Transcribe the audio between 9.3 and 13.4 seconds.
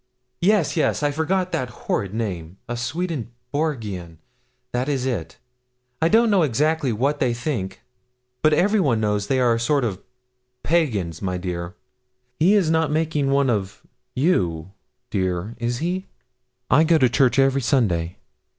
are a sort of pagans, my dear. He's not making